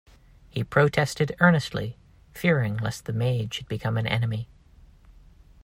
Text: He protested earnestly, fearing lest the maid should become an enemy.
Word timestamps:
He 0.49 0.63
protested 0.63 1.35
earnestly, 1.39 1.95
fearing 2.31 2.77
lest 2.77 3.05
the 3.05 3.13
maid 3.13 3.53
should 3.53 3.67
become 3.67 3.97
an 3.99 4.07
enemy. 4.07 4.49